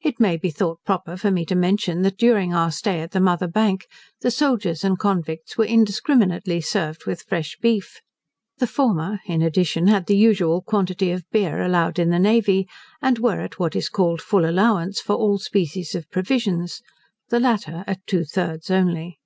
[0.00, 3.18] It may be thought proper for me to mention, that during our stay at the
[3.18, 3.88] Mother Bank,
[4.20, 8.00] the soldiers and convicts were indiscriminately served with fresh beef.
[8.58, 12.68] The former, in addition, had the usual quantity of beer allowed in the navy,
[13.02, 16.80] and were at what is called full allowance of all species of provisions;
[17.30, 19.18] the latter, at two thirds only.